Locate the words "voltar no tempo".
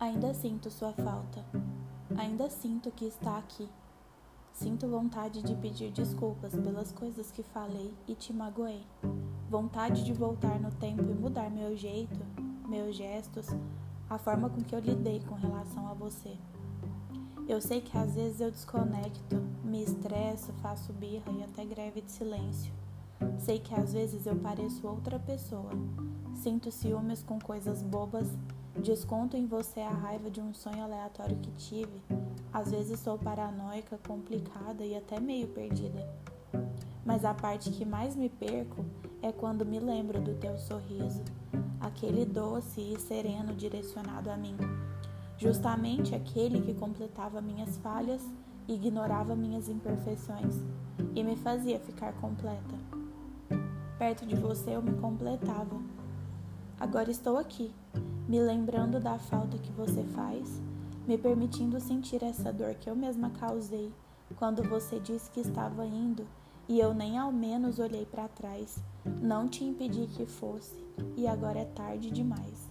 10.12-11.02